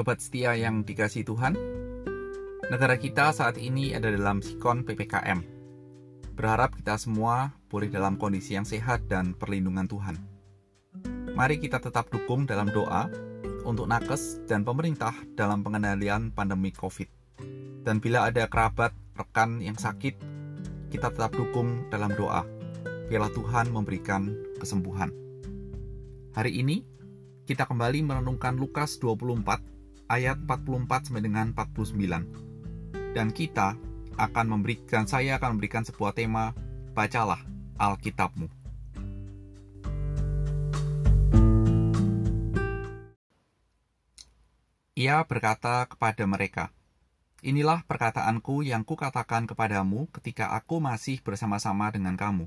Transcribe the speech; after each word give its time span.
Sobat 0.00 0.16
setia 0.16 0.56
yang 0.56 0.80
dikasih 0.80 1.28
Tuhan, 1.28 1.60
negara 2.72 2.96
kita 2.96 3.36
saat 3.36 3.60
ini 3.60 3.92
ada 3.92 4.08
dalam 4.08 4.40
sikon 4.40 4.80
PPKM. 4.80 5.44
Berharap 6.32 6.72
kita 6.72 6.96
semua 6.96 7.52
boleh 7.68 7.92
dalam 7.92 8.16
kondisi 8.16 8.56
yang 8.56 8.64
sehat 8.64 9.04
dan 9.12 9.36
perlindungan 9.36 9.84
Tuhan. 9.84 10.16
Mari 11.36 11.60
kita 11.60 11.84
tetap 11.84 12.08
dukung 12.08 12.48
dalam 12.48 12.72
doa 12.72 13.12
untuk 13.68 13.84
nakes 13.92 14.40
dan 14.48 14.64
pemerintah 14.64 15.12
dalam 15.36 15.60
pengendalian 15.60 16.32
pandemi 16.32 16.72
COVID. 16.72 17.36
Dan 17.84 18.00
bila 18.00 18.24
ada 18.32 18.48
kerabat, 18.48 18.96
rekan 19.20 19.60
yang 19.60 19.76
sakit, 19.76 20.16
kita 20.88 21.12
tetap 21.12 21.36
dukung 21.36 21.92
dalam 21.92 22.16
doa. 22.16 22.48
Biarlah 23.12 23.36
Tuhan 23.36 23.68
memberikan 23.68 24.32
kesembuhan. 24.56 25.12
Hari 26.32 26.56
ini, 26.56 26.88
kita 27.44 27.68
kembali 27.68 28.00
merenungkan 28.00 28.56
Lukas 28.56 28.96
24 28.96 29.69
ayat 30.10 30.42
44 30.42 31.06
sampai 31.06 31.22
dengan 31.22 31.54
49. 31.54 33.14
Dan 33.14 33.30
kita 33.30 33.78
akan 34.18 34.46
memberikan 34.50 35.06
saya 35.06 35.38
akan 35.38 35.56
memberikan 35.56 35.86
sebuah 35.86 36.12
tema 36.18 36.50
bacalah 36.92 37.38
Alkitabmu. 37.78 38.50
Ia 45.00 45.24
berkata 45.24 45.88
kepada 45.88 46.28
mereka, 46.28 46.74
Inilah 47.40 47.88
perkataanku 47.88 48.60
yang 48.60 48.84
kukatakan 48.84 49.48
kepadamu 49.48 50.12
ketika 50.12 50.52
aku 50.52 50.76
masih 50.76 51.24
bersama-sama 51.24 51.88
dengan 51.88 52.12
kamu, 52.12 52.44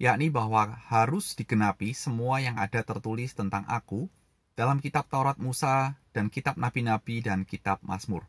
yakni 0.00 0.32
bahwa 0.32 0.72
harus 0.88 1.36
digenapi 1.36 1.92
semua 1.92 2.40
yang 2.40 2.56
ada 2.56 2.80
tertulis 2.80 3.36
tentang 3.36 3.68
aku 3.68 4.08
dalam 4.56 4.80
kitab 4.80 5.04
Taurat 5.12 5.36
Musa 5.36 6.00
dan 6.16 6.32
kitab 6.32 6.56
nabi-nabi 6.56 7.20
dan 7.20 7.44
kitab 7.44 7.84
Mazmur. 7.84 8.24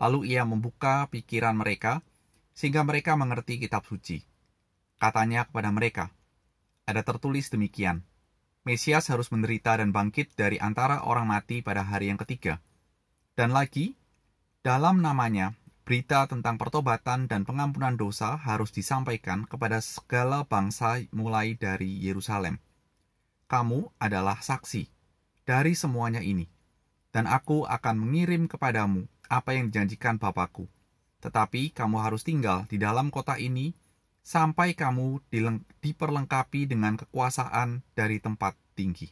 Lalu 0.00 0.32
ia 0.32 0.48
membuka 0.48 1.04
pikiran 1.12 1.52
mereka 1.52 2.00
sehingga 2.56 2.80
mereka 2.88 3.12
mengerti 3.20 3.60
kitab 3.60 3.84
suci. 3.84 4.24
Katanya 4.96 5.44
kepada 5.44 5.68
mereka, 5.68 6.08
ada 6.88 7.04
tertulis 7.04 7.52
demikian, 7.52 8.00
Mesias 8.66 9.06
harus 9.14 9.30
menderita 9.30 9.78
dan 9.78 9.94
bangkit 9.94 10.34
dari 10.34 10.58
antara 10.58 11.06
orang 11.06 11.30
mati 11.30 11.62
pada 11.62 11.86
hari 11.86 12.10
yang 12.10 12.18
ketiga. 12.18 12.58
Dan 13.38 13.54
lagi, 13.54 13.94
dalam 14.66 14.98
namanya, 15.04 15.54
berita 15.86 16.26
tentang 16.26 16.58
pertobatan 16.58 17.30
dan 17.30 17.46
pengampunan 17.46 17.94
dosa 17.94 18.34
harus 18.34 18.74
disampaikan 18.74 19.46
kepada 19.46 19.78
segala 19.78 20.42
bangsa 20.42 20.98
mulai 21.14 21.54
dari 21.54 21.86
Yerusalem. 22.02 22.58
Kamu 23.46 23.94
adalah 24.02 24.42
saksi 24.42 24.90
dari 25.46 25.78
semuanya 25.78 26.18
ini, 26.18 26.50
dan 27.16 27.24
aku 27.24 27.64
akan 27.64 27.96
mengirim 27.96 28.44
kepadamu 28.44 29.08
apa 29.32 29.56
yang 29.56 29.72
dijanjikan 29.72 30.20
Bapakku. 30.20 30.68
Tetapi 31.24 31.72
kamu 31.72 31.96
harus 32.04 32.20
tinggal 32.20 32.68
di 32.68 32.76
dalam 32.76 33.08
kota 33.08 33.40
ini 33.40 33.72
sampai 34.20 34.76
kamu 34.76 35.24
diperlengkapi 35.80 36.68
dengan 36.68 37.00
kekuasaan 37.00 37.80
dari 37.96 38.20
tempat 38.20 38.52
tinggi. 38.76 39.08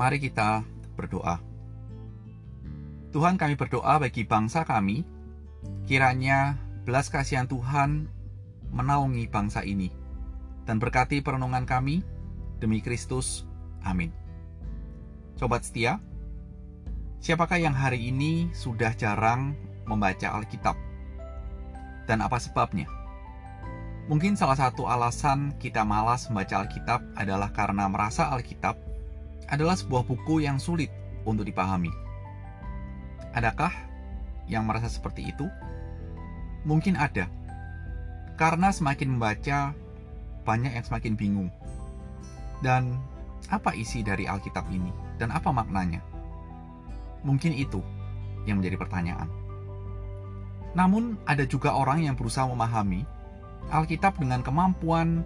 Mari 0.00 0.18
kita 0.24 0.64
berdoa. 0.96 1.36
Tuhan 3.12 3.36
kami 3.36 3.60
berdoa 3.60 4.00
bagi 4.00 4.24
bangsa 4.24 4.64
kami, 4.64 5.04
kiranya 5.84 6.56
belas 6.88 7.12
kasihan 7.12 7.44
Tuhan 7.44 8.08
menaungi 8.72 9.28
bangsa 9.28 9.60
ini. 9.68 10.03
Dan 10.64 10.80
berkati 10.80 11.20
perenungan 11.20 11.68
kami, 11.68 12.00
demi 12.60 12.80
Kristus. 12.80 13.44
Amin. 13.84 14.08
Sobat 15.36 15.66
setia, 15.66 16.00
siapakah 17.20 17.60
yang 17.60 17.76
hari 17.76 18.08
ini 18.08 18.48
sudah 18.56 18.96
jarang 18.96 19.52
membaca 19.84 20.32
Alkitab? 20.32 20.76
Dan 22.08 22.24
apa 22.24 22.40
sebabnya? 22.40 22.88
Mungkin 24.04 24.36
salah 24.36 24.56
satu 24.56 24.84
alasan 24.84 25.56
kita 25.56 25.80
malas 25.84 26.28
membaca 26.28 26.60
Alkitab 26.60 27.00
adalah 27.16 27.48
karena 27.52 27.88
merasa 27.88 28.28
Alkitab 28.28 28.76
adalah 29.48 29.76
sebuah 29.76 30.04
buku 30.04 30.44
yang 30.44 30.60
sulit 30.60 30.92
untuk 31.24 31.48
dipahami. 31.48 31.92
Adakah 33.32 33.72
yang 34.48 34.68
merasa 34.68 34.92
seperti 34.92 35.32
itu? 35.32 35.48
Mungkin 36.68 36.96
ada, 36.96 37.28
karena 38.40 38.72
semakin 38.72 39.16
membaca, 39.16 39.76
banyak 40.44 40.76
yang 40.76 40.84
semakin 40.84 41.16
bingung. 41.16 41.50
Dan 42.60 43.00
apa 43.48 43.72
isi 43.76 44.04
dari 44.04 44.28
Alkitab 44.28 44.68
ini? 44.70 44.92
Dan 45.16 45.32
apa 45.32 45.50
maknanya? 45.50 46.00
Mungkin 47.24 47.56
itu 47.56 47.80
yang 48.44 48.60
menjadi 48.60 48.76
pertanyaan. 48.76 49.28
Namun, 50.76 51.16
ada 51.24 51.48
juga 51.48 51.72
orang 51.72 52.04
yang 52.04 52.14
berusaha 52.18 52.44
memahami 52.44 53.06
Alkitab 53.72 54.20
dengan 54.20 54.44
kemampuan 54.44 55.24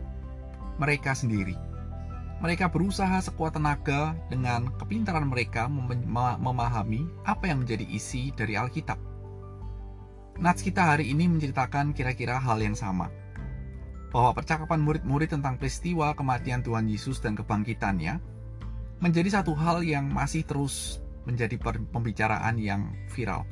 mereka 0.79 1.17
sendiri. 1.17 1.59
Mereka 2.39 2.71
berusaha 2.71 3.19
sekuat 3.19 3.59
tenaga 3.59 4.15
dengan 4.31 4.71
kepintaran 4.79 5.27
mereka 5.27 5.67
memahami 6.39 7.03
apa 7.27 7.51
yang 7.51 7.67
menjadi 7.67 7.83
isi 7.91 8.31
dari 8.31 8.55
Alkitab. 8.55 8.95
Nats 10.39 10.63
kita 10.63 10.95
hari 10.95 11.11
ini 11.11 11.27
menceritakan 11.27 11.91
kira-kira 11.99 12.39
hal 12.39 12.63
yang 12.63 12.79
sama. 12.79 13.11
Bahwa 14.09 14.33
percakapan 14.33 14.81
murid-murid 14.81 15.37
tentang 15.37 15.61
peristiwa 15.61 16.17
kematian 16.17 16.65
Tuhan 16.65 16.89
Yesus 16.89 17.21
dan 17.21 17.37
kebangkitannya 17.37 18.19
menjadi 18.99 19.41
satu 19.41 19.53
hal 19.55 19.85
yang 19.85 20.09
masih 20.09 20.43
terus 20.43 20.99
menjadi 21.29 21.61
pembicaraan 21.93 22.57
yang 22.57 22.89
viral. 23.13 23.45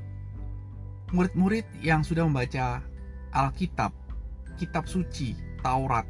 Murid-murid 1.13 1.69
yang 1.85 2.03
sudah 2.03 2.25
membaca 2.25 2.83
Alkitab, 3.31 3.93
kitab 4.57 4.89
suci, 4.89 5.37
Taurat, 5.61 6.09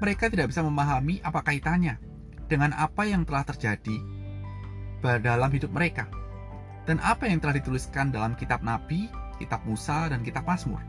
mereka 0.00 0.32
tidak 0.32 0.48
bisa 0.48 0.64
memahami 0.64 1.20
apa 1.20 1.44
kaitannya 1.44 2.00
dengan 2.48 2.72
apa 2.74 3.04
yang 3.04 3.22
telah 3.28 3.44
terjadi 3.44 3.96
dalam 5.20 5.52
hidup 5.52 5.70
mereka 5.70 6.08
dan 6.88 6.98
apa 7.04 7.28
yang 7.28 7.38
telah 7.38 7.60
dituliskan 7.60 8.10
dalam 8.10 8.34
kitab 8.34 8.64
nabi 8.64 9.06
kitab 9.36 9.62
Musa 9.68 10.08
dan 10.08 10.24
kitab 10.24 10.48
Mazmur. 10.48 10.80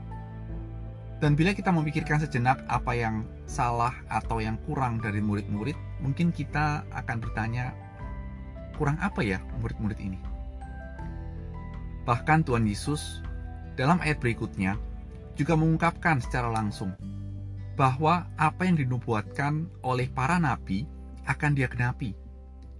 Dan 1.21 1.37
bila 1.37 1.53
kita 1.53 1.69
memikirkan 1.69 2.17
sejenak 2.17 2.65
apa 2.65 2.97
yang 2.97 3.29
salah 3.45 3.93
atau 4.09 4.41
yang 4.41 4.57
kurang 4.65 4.97
dari 4.97 5.21
murid-murid, 5.21 5.77
mungkin 6.01 6.33
kita 6.33 6.81
akan 6.89 7.21
bertanya, 7.21 7.77
kurang 8.73 8.97
apa 8.97 9.21
ya 9.21 9.37
murid-murid 9.61 10.01
ini? 10.01 10.17
Bahkan 12.09 12.49
Tuhan 12.49 12.65
Yesus 12.65 13.21
dalam 13.77 14.01
ayat 14.01 14.17
berikutnya 14.17 14.81
juga 15.37 15.53
mengungkapkan 15.53 16.17
secara 16.25 16.49
langsung 16.49 16.97
bahwa 17.77 18.25
apa 18.33 18.65
yang 18.65 18.81
dinubuatkan 18.81 19.69
oleh 19.85 20.09
para 20.09 20.41
nabi 20.41 20.89
akan 21.29 21.53
dia 21.53 21.69
genapi. 21.69 22.17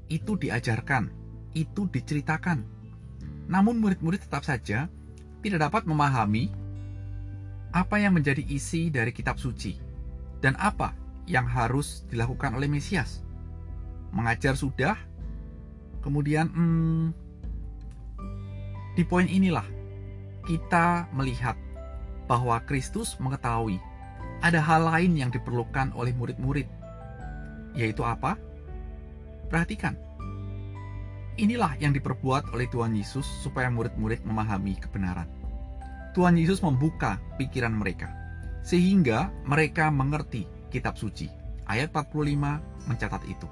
Itu 0.10 0.34
diajarkan, 0.34 1.14
itu 1.54 1.86
diceritakan. 1.94 2.66
Namun 3.46 3.78
murid-murid 3.78 4.26
tetap 4.26 4.42
saja 4.42 4.90
tidak 5.46 5.70
dapat 5.70 5.86
memahami 5.86 6.50
apa 7.72 8.00
yang 8.00 8.16
menjadi 8.20 8.44
isi 8.48 8.92
dari 8.92 9.16
kitab 9.16 9.40
suci 9.40 9.80
dan 10.44 10.56
apa 10.60 10.92
yang 11.28 11.48
harus 11.48 12.04
dilakukan 12.12 12.56
oleh 12.56 12.68
Mesias. 12.68 13.24
Mengajar 14.12 14.60
sudah, 14.60 15.00
kemudian 16.04 16.52
hmm, 16.52 17.06
di 19.00 19.04
poin 19.08 19.26
inilah 19.26 19.64
kita 20.44 21.08
melihat 21.16 21.56
bahwa 22.28 22.60
Kristus 22.68 23.16
mengetahui 23.24 23.80
ada 24.44 24.60
hal 24.60 24.92
lain 24.92 25.16
yang 25.16 25.32
diperlukan 25.32 25.96
oleh 25.96 26.12
murid-murid, 26.12 26.68
yaitu 27.78 28.04
apa? 28.04 28.36
Perhatikan, 29.48 29.96
Inilah 31.40 31.80
yang 31.80 31.96
diperbuat 31.96 32.52
oleh 32.52 32.68
Tuhan 32.68 32.92
Yesus 32.92 33.24
supaya 33.24 33.72
murid-murid 33.72 34.22
memahami 34.28 34.76
kebenaran. 34.78 35.26
Tuhan 36.12 36.36
Yesus 36.36 36.60
membuka 36.60 37.20
pikiran 37.40 37.72
mereka 37.72 38.12
sehingga 38.62 39.34
mereka 39.48 39.90
mengerti 39.90 40.46
kitab 40.70 40.96
suci. 40.96 41.28
Ayat 41.68 41.94
45 41.96 42.90
mencatat 42.90 43.24
itu. 43.30 43.48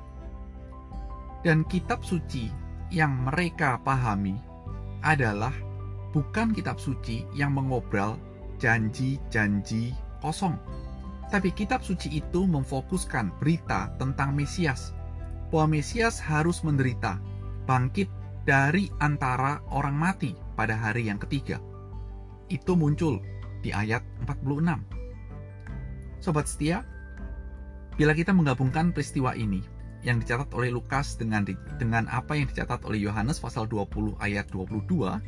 Dan 1.45 1.63
kitab 1.71 2.03
suci 2.03 2.51
yang 2.91 3.31
mereka 3.31 3.79
pahami 3.79 4.35
adalah 4.99 5.53
bukan 6.11 6.51
kitab 6.51 6.81
suci 6.81 7.23
yang 7.31 7.55
mengobrol 7.55 8.19
janji-janji 8.59 9.95
kosong. 10.19 10.59
Tapi 11.29 11.53
kitab 11.53 11.85
suci 11.85 12.19
itu 12.19 12.43
memfokuskan 12.43 13.39
berita 13.39 13.93
tentang 14.01 14.33
Mesias, 14.33 14.91
bahwa 15.53 15.77
Mesias 15.77 16.17
harus 16.19 16.65
menderita 16.65 17.21
bangkit 17.69 18.09
dari 18.43 18.89
antara 18.97 19.61
orang 19.69 19.93
mati 19.93 20.33
pada 20.57 20.73
hari 20.73 21.07
yang 21.07 21.21
ketiga. 21.21 21.61
Itu 22.49 22.73
muncul 22.75 23.21
di 23.61 23.71
ayat 23.71 24.01
46. 24.25 24.81
Sobat 26.19 26.45
setia, 26.49 26.83
Bila 27.99 28.15
kita 28.15 28.31
menggabungkan 28.31 28.95
peristiwa 28.95 29.35
ini 29.35 29.59
yang 30.07 30.23
dicatat 30.23 30.55
oleh 30.55 30.71
Lukas 30.71 31.19
dengan 31.19 31.43
dengan 31.75 32.07
apa 32.07 32.31
yang 32.31 32.47
dicatat 32.47 32.87
oleh 32.87 33.03
Yohanes 33.03 33.43
pasal 33.43 33.67
20 33.67 34.15
ayat 34.23 34.47
22 34.55 35.19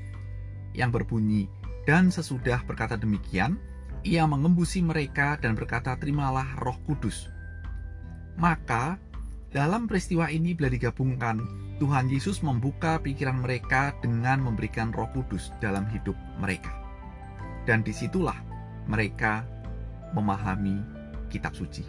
yang 0.72 0.88
berbunyi 0.88 1.52
dan 1.84 2.08
sesudah 2.08 2.64
berkata 2.64 2.96
demikian 2.96 3.60
ia 4.08 4.24
mengembusi 4.24 4.80
mereka 4.80 5.36
dan 5.36 5.60
berkata 5.60 6.00
terimalah 6.00 6.48
Roh 6.64 6.80
Kudus. 6.88 7.28
Maka 8.40 8.96
dalam 9.52 9.92
peristiwa 9.92 10.32
ini 10.32 10.56
bila 10.56 10.72
digabungkan 10.72 11.44
Tuhan 11.84 12.08
Yesus 12.08 12.40
membuka 12.40 13.04
pikiran 13.04 13.44
mereka 13.44 13.92
dengan 14.00 14.40
memberikan 14.40 14.96
Roh 14.96 15.12
Kudus 15.12 15.52
dalam 15.60 15.84
hidup 15.92 16.16
mereka. 16.40 16.81
Dan 17.64 17.86
di 17.86 17.94
situlah 17.94 18.38
mereka 18.90 19.46
memahami 20.18 20.82
kitab 21.30 21.54
suci. 21.54 21.86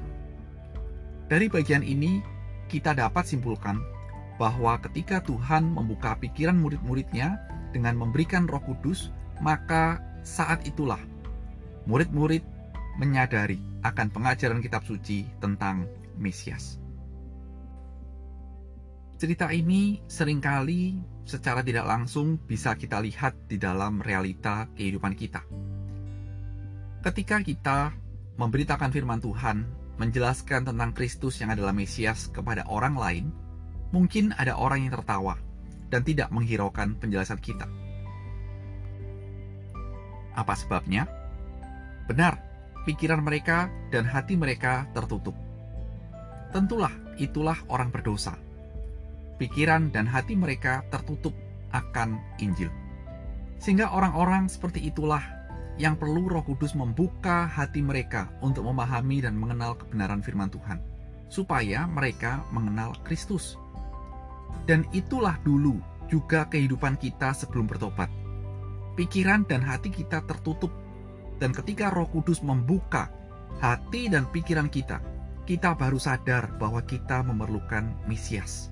Dari 1.27 1.49
bagian 1.49 1.81
ini, 1.81 2.21
kita 2.69 2.93
dapat 2.93 3.25
simpulkan 3.25 3.81
bahwa 4.37 4.77
ketika 4.85 5.23
Tuhan 5.25 5.71
membuka 5.71 6.19
pikiran 6.19 6.59
murid-muridnya 6.59 7.41
dengan 7.73 7.97
memberikan 7.97 8.45
roh 8.51 8.61
kudus, 8.61 9.09
maka 9.41 10.03
saat 10.23 10.63
itulah 10.69 11.01
murid-murid 11.89 12.45
menyadari 13.01 13.59
akan 13.83 14.13
pengajaran 14.13 14.61
kitab 14.61 14.85
suci 14.85 15.25
tentang 15.41 15.89
Mesias. 16.21 16.81
Cerita 19.23 19.55
ini 19.55 20.03
sering 20.11 20.43
kali 20.43 20.99
secara 21.23 21.63
tidak 21.63 21.87
langsung 21.87 22.43
bisa 22.43 22.75
kita 22.75 22.99
lihat 22.99 23.47
di 23.47 23.55
dalam 23.55 24.03
realita 24.03 24.67
kehidupan 24.75 25.15
kita. 25.15 25.47
Ketika 27.07 27.39
kita 27.39 27.95
memberitakan 28.35 28.91
firman 28.91 29.23
Tuhan 29.23 29.63
menjelaskan 30.03 30.75
tentang 30.75 30.91
Kristus 30.91 31.39
yang 31.39 31.55
adalah 31.55 31.71
Mesias 31.71 32.35
kepada 32.35 32.67
orang 32.67 32.99
lain, 32.99 33.31
mungkin 33.95 34.35
ada 34.35 34.59
orang 34.59 34.91
yang 34.91 34.99
tertawa 34.99 35.39
dan 35.87 36.03
tidak 36.03 36.27
menghiraukan 36.35 36.99
penjelasan 36.99 37.39
kita. 37.39 37.71
Apa 40.35 40.59
sebabnya? 40.59 41.07
Benar, 42.11 42.43
pikiran 42.91 43.23
mereka 43.23 43.71
dan 43.95 44.03
hati 44.03 44.35
mereka 44.35 44.91
tertutup. 44.91 45.39
Tentulah 46.51 46.91
itulah 47.23 47.63
orang 47.71 47.95
berdosa. 47.95 48.51
Pikiran 49.43 49.91
dan 49.91 50.06
hati 50.06 50.39
mereka 50.39 50.87
tertutup 50.94 51.35
akan 51.75 52.15
Injil. 52.39 52.71
Sehingga 53.59 53.91
orang-orang 53.91 54.47
seperti 54.47 54.87
itulah 54.87 55.19
yang 55.83 55.99
perlu 55.99 56.31
Roh 56.31 56.47
Kudus 56.47 56.79
membuka 56.79 57.50
hati 57.50 57.83
mereka 57.83 58.31
untuk 58.39 58.71
memahami 58.71 59.19
dan 59.19 59.35
mengenal 59.35 59.75
kebenaran 59.75 60.23
firman 60.23 60.47
Tuhan, 60.47 60.79
supaya 61.27 61.91
mereka 61.91 62.47
mengenal 62.55 62.94
Kristus. 63.03 63.59
Dan 64.62 64.87
itulah 64.94 65.35
dulu 65.43 65.83
juga 66.06 66.47
kehidupan 66.47 66.94
kita 67.03 67.35
sebelum 67.35 67.67
bertobat. 67.67 68.15
Pikiran 68.94 69.43
dan 69.50 69.59
hati 69.67 69.91
kita 69.91 70.23
tertutup, 70.23 70.71
dan 71.43 71.50
ketika 71.50 71.91
Roh 71.91 72.06
Kudus 72.06 72.47
membuka 72.47 73.11
hati 73.59 74.06
dan 74.06 74.23
pikiran 74.31 74.71
kita, 74.71 75.03
kita 75.50 75.75
baru 75.75 75.99
sadar 75.99 76.55
bahwa 76.62 76.79
kita 76.87 77.27
memerlukan 77.27 77.91
Mesias. 78.06 78.72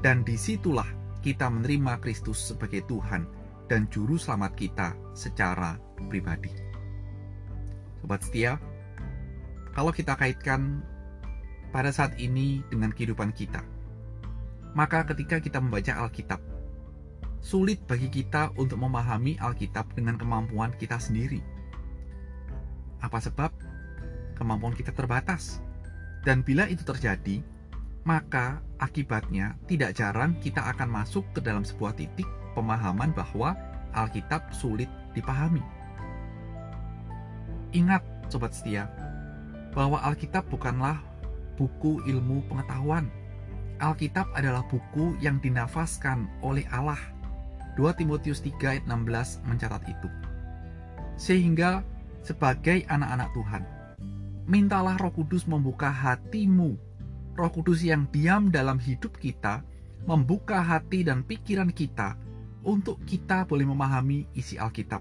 Dan 0.00 0.24
di 0.24 0.32
situlah 0.40 0.88
kita 1.20 1.52
menerima 1.52 2.00
Kristus 2.00 2.40
sebagai 2.40 2.80
Tuhan 2.88 3.28
dan 3.68 3.84
Juru 3.92 4.16
Selamat 4.16 4.56
kita 4.56 4.96
secara 5.12 5.76
pribadi. 6.08 6.48
Sobat 8.00 8.24
setia, 8.24 8.56
kalau 9.76 9.92
kita 9.92 10.16
kaitkan 10.16 10.80
pada 11.68 11.92
saat 11.92 12.16
ini 12.16 12.64
dengan 12.72 12.96
kehidupan 12.96 13.36
kita, 13.36 13.60
maka 14.72 15.04
ketika 15.04 15.36
kita 15.36 15.60
membaca 15.60 15.92
Alkitab, 15.92 16.40
sulit 17.44 17.84
bagi 17.84 18.08
kita 18.08 18.56
untuk 18.56 18.80
memahami 18.80 19.36
Alkitab 19.36 19.92
dengan 19.92 20.16
kemampuan 20.16 20.72
kita 20.80 20.96
sendiri. 20.96 21.44
Apa 23.04 23.20
sebab? 23.20 23.52
Kemampuan 24.32 24.72
kita 24.72 24.96
terbatas. 24.96 25.60
Dan 26.24 26.40
bila 26.40 26.64
itu 26.72 26.80
terjadi, 26.88 27.44
maka 28.04 28.64
akibatnya 28.80 29.56
tidak 29.68 29.96
jarang 29.96 30.36
kita 30.40 30.64
akan 30.72 30.88
masuk 30.88 31.24
ke 31.36 31.40
dalam 31.44 31.62
sebuah 31.62 31.92
titik 31.96 32.26
pemahaman 32.56 33.12
bahwa 33.12 33.54
Alkitab 33.92 34.54
sulit 34.54 34.88
dipahami. 35.12 35.62
Ingat, 37.70 38.02
sobat 38.26 38.50
setia, 38.54 38.90
bahwa 39.70 40.02
Alkitab 40.02 40.46
bukanlah 40.50 40.98
buku 41.54 42.02
ilmu 42.06 42.42
pengetahuan. 42.50 43.06
Alkitab 43.80 44.28
adalah 44.36 44.66
buku 44.66 45.16
yang 45.22 45.40
dinafaskan 45.40 46.28
oleh 46.42 46.66
Allah. 46.74 46.98
2 47.78 47.86
Timotius 47.96 48.42
3 48.42 48.60
ayat 48.76 48.84
16 48.84 49.40
mencatat 49.46 49.82
itu. 49.88 50.08
Sehingga 51.16 51.86
sebagai 52.20 52.84
anak-anak 52.90 53.30
Tuhan, 53.32 53.62
mintalah 54.44 54.98
Roh 55.00 55.14
Kudus 55.14 55.46
membuka 55.46 55.88
hatimu. 55.88 56.76
Roh 57.40 57.48
Kudus 57.48 57.80
yang 57.80 58.04
diam 58.12 58.52
dalam 58.52 58.76
hidup 58.76 59.16
kita, 59.16 59.64
membuka 60.04 60.60
hati 60.60 61.00
dan 61.00 61.24
pikiran 61.24 61.72
kita 61.72 62.20
untuk 62.68 63.00
kita 63.08 63.48
boleh 63.48 63.64
memahami 63.64 64.28
isi 64.36 64.60
Alkitab. 64.60 65.00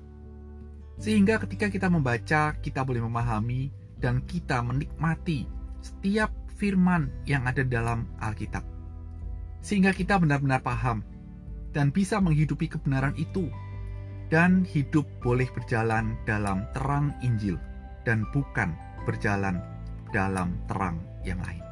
Sehingga 1.00 1.40
ketika 1.44 1.68
kita 1.68 1.92
membaca, 1.92 2.56
kita 2.64 2.88
boleh 2.88 3.04
memahami 3.04 3.72
dan 4.00 4.24
kita 4.24 4.64
menikmati 4.64 5.44
setiap 5.84 6.32
firman 6.56 7.12
yang 7.28 7.44
ada 7.44 7.64
dalam 7.64 8.08
Alkitab. 8.24 8.64
Sehingga 9.60 9.92
kita 9.92 10.16
benar-benar 10.20 10.64
paham 10.64 11.04
dan 11.76 11.92
bisa 11.92 12.24
menghidupi 12.24 12.72
kebenaran 12.72 13.16
itu 13.20 13.52
dan 14.32 14.64
hidup 14.64 15.04
boleh 15.20 15.48
berjalan 15.52 16.16
dalam 16.24 16.64
terang 16.72 17.12
Injil 17.20 17.60
dan 18.08 18.24
bukan 18.32 18.72
berjalan 19.04 19.60
dalam 20.16 20.56
terang 20.72 21.00
yang 21.28 21.40
lain. 21.44 21.69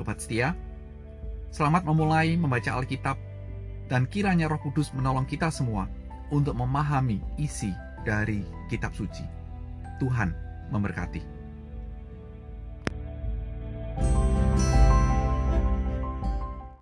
Sobat 0.00 0.16
setia, 0.16 0.56
selamat 1.52 1.84
memulai 1.84 2.32
membaca 2.32 2.72
Alkitab 2.72 3.20
dan 3.92 4.08
kiranya 4.08 4.48
Roh 4.48 4.56
Kudus 4.56 4.96
menolong 4.96 5.28
kita 5.28 5.52
semua 5.52 5.92
untuk 6.32 6.56
memahami 6.56 7.20
isi 7.36 7.68
dari 8.00 8.40
kitab 8.72 8.96
suci. 8.96 9.28
Tuhan 10.00 10.32
memberkati. 10.72 11.39